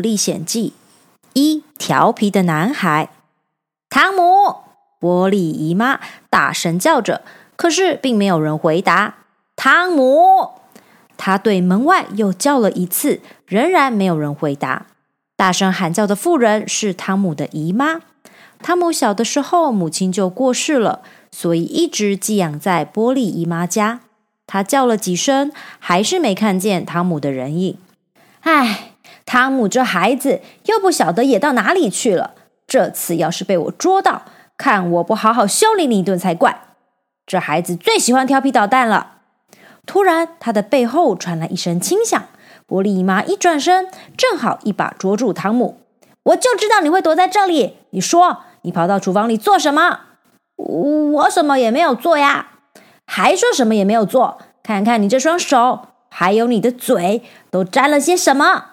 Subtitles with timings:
[0.00, 0.72] 历险记》
[1.32, 3.10] 一调皮的男孩
[3.90, 4.56] 汤姆，
[4.98, 6.00] 波利姨妈
[6.30, 7.22] 大声叫着，
[7.56, 9.14] 可是并没有人回答。
[9.56, 10.52] 汤姆，
[11.16, 14.86] 他对门外又叫了一次，仍然没有人回答。
[15.36, 18.00] 大声喊叫的妇人是汤姆的姨妈。
[18.60, 24.00] 汤姆小的时候，母亲就过世了，所以一直寄养在波利姨妈家。
[24.46, 27.78] 他叫了几声，还是没看见汤姆的人影。
[28.40, 28.93] 唉。
[29.34, 32.34] 汤姆这孩子又不晓得野到哪里去了。
[32.68, 34.22] 这次要是被我捉到，
[34.56, 36.68] 看我不好好修理你一顿才怪！
[37.26, 39.14] 这孩子最喜欢调皮捣蛋了。
[39.86, 42.22] 突然，他的背后传来一声轻响。
[42.68, 45.80] 波利姨妈一转身，正好一把捉住汤姆。
[46.22, 47.78] 我就知道你会躲在这里。
[47.90, 49.98] 你说，你跑到厨房里做什么？
[50.54, 52.50] 我什么也没有做呀。
[53.04, 54.38] 还说什么也没有做？
[54.62, 58.66] 看看你这双手，还有你的嘴，都沾了些什么？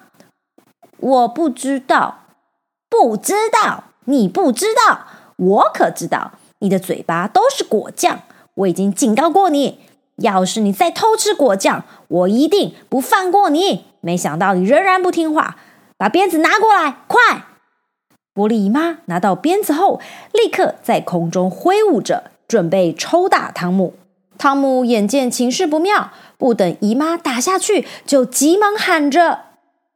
[1.02, 2.20] 我不知道，
[2.90, 6.32] 不知道，你不知道，我可知道。
[6.60, 8.22] 你的嘴巴都是果酱，
[8.54, 9.80] 我已经警告过你，
[10.18, 13.86] 要是你再偷吃果酱，我一定不放过你。
[14.00, 15.58] 没想到你仍然不听话，
[15.98, 17.46] 把鞭子拿过来，快！
[18.34, 20.00] 玻璃姨妈拿到鞭子后，
[20.32, 23.96] 立刻在空中挥舞着，准备抽打汤姆。
[24.38, 29.51] 汤姆眼见情势不妙，不等姨妈打下去，就急忙喊着。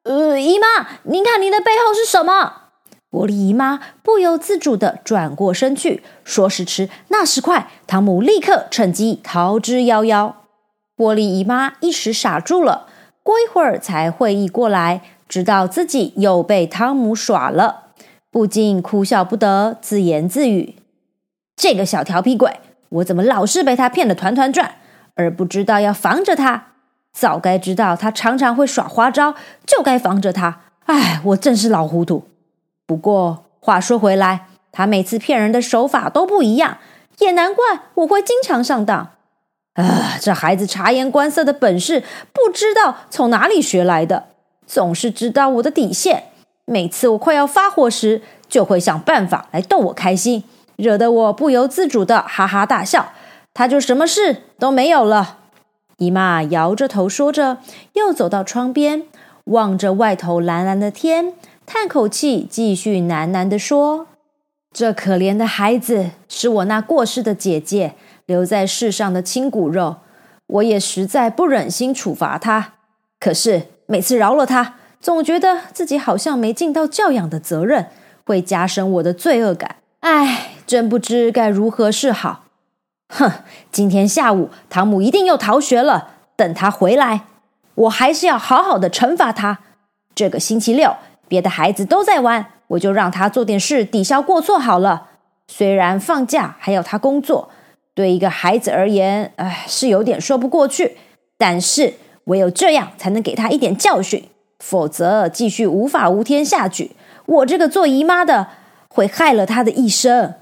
[0.05, 2.69] 呃，姨妈，您看您的背后是什么？
[3.09, 10.33] 玻璃姨妈不由自主的转过身去，说时迟，那时快，汤姆立刻趁机逃之夭夭。
[10.95, 12.85] 玻璃姨妈一时傻住了，
[13.23, 17.85] 过一会儿才会意过来，知道自己又被汤姆耍了，
[18.29, 20.75] 不禁哭笑不得，自言自语
[21.57, 24.75] ：“这个小调皮鬼，我怎么老是被他骗得团团转，
[25.15, 26.73] 而不知道要防着他？”
[27.15, 29.33] 早该知道他常常会耍花招，
[29.65, 30.59] 就该防着他。
[30.85, 32.27] 唉，我真是老糊涂。
[32.85, 36.77] 不过话说回来，他每次骗人的手法都不一样，
[37.19, 39.11] 也难怪我会经常上当。
[39.75, 42.03] 啊，这孩子察言观色的本事，
[42.33, 44.25] 不知道从哪里学来的，
[44.67, 46.25] 总是知道我的底线。
[46.65, 50.43] 每次我快要发火时，就会想办法来逗我开心，
[50.75, 53.13] 惹得我不由自主的哈哈大笑，
[53.53, 55.37] 他就什么事都没有了。
[55.97, 57.59] 姨妈摇着头说着，
[57.94, 59.03] 又走到窗边，
[59.45, 61.33] 望着外头蓝蓝的天，
[61.66, 64.07] 叹口气，继续喃喃地说
[64.73, 67.95] ：“这可怜的孩子是我那过世的姐姐
[68.25, 69.97] 留在世上的亲骨肉，
[70.47, 72.73] 我也实在不忍心处罚他。
[73.19, 77.88] 可是每次饶了他，总觉得自己好像没尽到教养的责任，
[78.25, 79.77] 会加深我的罪恶感。
[80.01, 82.41] 唉，真不知该如何是好。”
[83.15, 83.31] 哼，
[83.71, 86.09] 今天下午汤姆一定又逃学了。
[86.35, 87.21] 等他回来，
[87.75, 89.59] 我还是要好好的惩罚他。
[90.13, 90.95] 这个星期六，
[91.29, 95.07] 别的孩子都在玩，我就让他做点事抵消过错好了。
[95.47, 97.49] 虽然放假还要他工作，
[97.93, 100.97] 对一个孩子而言，唉，是有点说不过去。
[101.37, 101.93] 但是
[102.25, 106.91] 唯有这样才能给他一点教训，否则继续无法无天下去，
[107.25, 108.47] 我这个做姨妈的
[108.89, 110.33] 会害了他的一生。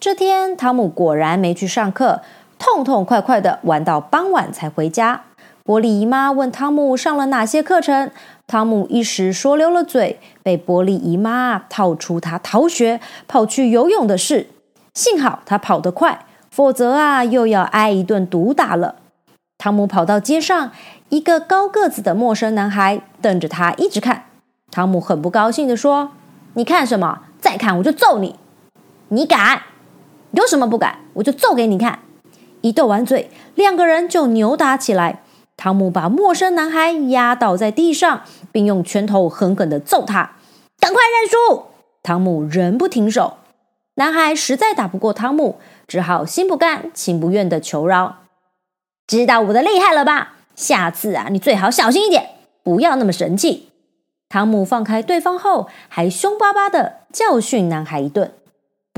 [0.00, 2.20] 这天，汤姆果然没去上课，
[2.56, 5.24] 痛痛快快的玩到傍晚才回家。
[5.64, 8.12] 波利姨妈问汤姆上了哪些课程，
[8.46, 14.46] 汤姆一时说溜了嘴，被波利姨妈套出他逃学、跑去游泳的事。
[14.94, 18.94] 幸好他跑得快，否则啊，又要挨一顿毒打了。
[19.58, 20.70] 汤姆跑到街上，
[21.08, 24.26] 一个高个子的陌生男孩瞪着他一直看。
[24.70, 26.12] 汤姆很不高兴的说
[26.54, 27.22] ：“你看什么？
[27.40, 28.36] 再看我就揍你！
[29.08, 29.62] 你敢？”
[30.32, 30.98] 有什么不敢？
[31.14, 32.00] 我就揍给你看！
[32.60, 35.22] 一斗完嘴，两个人就扭打起来。
[35.56, 38.22] 汤姆把陌生男孩压倒在地上，
[38.52, 40.36] 并用拳头狠狠的揍他。
[40.78, 41.64] 赶快认输！
[42.02, 43.38] 汤姆仍不停手。
[43.94, 45.58] 男孩实在打不过汤姆，
[45.88, 48.18] 只好心不甘情不愿的求饶
[49.08, 50.36] ：“知道我的厉害了吧？
[50.54, 52.30] 下次啊，你最好小心一点，
[52.62, 53.70] 不要那么神气。”
[54.30, 58.32] 汤姆放开对方后，还凶巴巴的教训男孩一顿。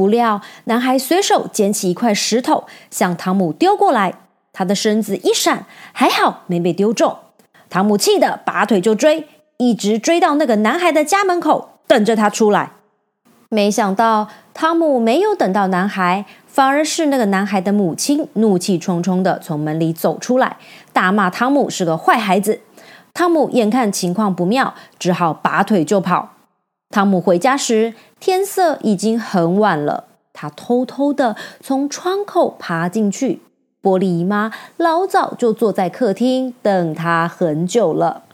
[0.01, 4.15] 不料，男孩随手捡起一块石头，向汤姆丢过来。
[4.51, 7.19] 他的身子一闪，还好没被丢中。
[7.69, 12.73] 汤姆气得拔腿就追，一直追到那个男孩的家门口，等着他出来。
[13.51, 20.57] 没想到，汤姆没有等到男孩，反而是那个男孩的母亲怒气冲冲的从门里走出来，
[20.95, 22.63] 大骂汤姆是个坏孩子。
[23.13, 26.31] 汤姆眼看情况不妙，只好拔腿就跑。
[26.91, 30.07] 汤姆回家时，天色已经很晚了。
[30.33, 33.41] 他偷偷的从窗口爬进去。
[33.81, 38.25] 玻璃姨妈老早就坐在客厅等他很久了。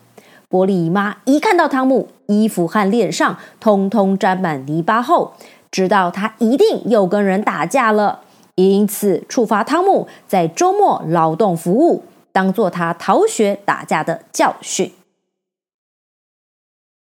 [0.48, 5.34] 波利姨妈一看到汤姆衣服和脸上通通沾满泥巴后，
[5.70, 8.20] 知道他一定又跟人打架了，
[8.54, 14.90] 因此处罚汤姆在周末劳动服务，当做他逃学打架的教训。